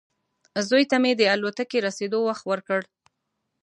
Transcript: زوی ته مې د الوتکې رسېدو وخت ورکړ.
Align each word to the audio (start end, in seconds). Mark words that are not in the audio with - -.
زوی 0.67 0.83
ته 0.91 0.97
مې 1.01 1.11
د 1.15 1.21
الوتکې 1.33 1.77
رسېدو 1.87 2.19
وخت 2.27 2.43
ورکړ. 2.47 2.81